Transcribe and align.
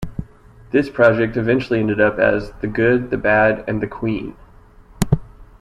This 0.71 0.89
project 0.89 1.37
eventually 1.37 1.79
ended 1.79 2.01
up 2.01 2.17
as 2.17 2.53
The 2.61 2.65
Good, 2.67 3.11
the 3.11 3.19
Bad 3.19 3.63
and 3.67 3.81
the 3.83 3.87
Queen. 3.87 4.35